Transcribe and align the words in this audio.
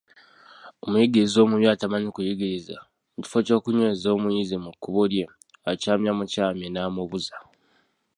Omuyigiriza 0.83 1.37
omubi 1.41 1.65
atamanyi 1.73 2.09
kuyigiriza, 2.15 2.77
mu 3.13 3.19
kifo 3.23 3.39
ky'okunyweza 3.45 4.07
omuyizi 4.15 4.55
mu 4.63 4.71
kkubo 4.73 5.03
lye, 5.11 5.25
akyamya 5.69 6.11
mukyamye 6.17 6.67
n'amubuza. 6.69 7.35